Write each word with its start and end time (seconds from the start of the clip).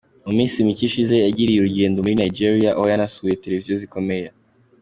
Mu 0.25 0.31
minsi 0.37 0.65
mike 0.67 0.83
ishize 0.89 1.15
yagiriye 1.25 1.59
urugendo 1.59 1.97
muri 1.99 2.15
Nigeria 2.21 2.69
aho 2.77 2.85
yanasuye 2.91 3.39
Televiziyo 3.43 3.75
zikomeye. 3.81 4.27